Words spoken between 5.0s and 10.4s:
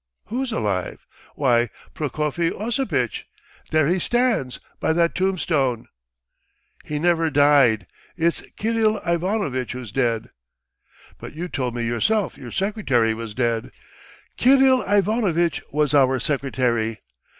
tombstone!" "He never died! It's Kirill Ivanovitch who's dead."